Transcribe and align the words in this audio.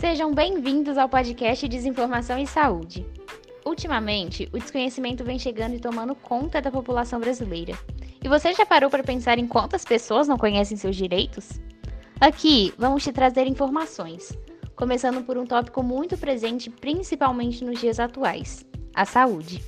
Sejam 0.00 0.32
bem-vindos 0.32 0.96
ao 0.96 1.10
podcast 1.10 1.68
Desinformação 1.68 2.38
e 2.38 2.46
Saúde. 2.46 3.06
Ultimamente, 3.66 4.48
o 4.50 4.58
desconhecimento 4.58 5.22
vem 5.22 5.38
chegando 5.38 5.74
e 5.74 5.78
tomando 5.78 6.14
conta 6.14 6.58
da 6.58 6.70
população 6.70 7.20
brasileira. 7.20 7.74
E 8.24 8.26
você 8.26 8.54
já 8.54 8.64
parou 8.64 8.88
para 8.88 9.02
pensar 9.02 9.38
em 9.38 9.46
quantas 9.46 9.84
pessoas 9.84 10.26
não 10.26 10.38
conhecem 10.38 10.74
seus 10.74 10.96
direitos? 10.96 11.60
Aqui 12.18 12.72
vamos 12.78 13.04
te 13.04 13.12
trazer 13.12 13.46
informações, 13.46 14.32
começando 14.74 15.22
por 15.22 15.36
um 15.36 15.44
tópico 15.44 15.82
muito 15.82 16.16
presente 16.16 16.70
principalmente 16.70 17.62
nos 17.62 17.78
dias 17.78 18.00
atuais: 18.00 18.64
a 18.94 19.04
saúde. 19.04 19.62